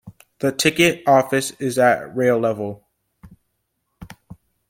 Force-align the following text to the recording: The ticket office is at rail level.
The 0.39 0.51
ticket 0.51 1.07
office 1.07 1.51
is 1.59 1.77
at 1.77 2.15
rail 2.15 2.39
level. 2.39 2.87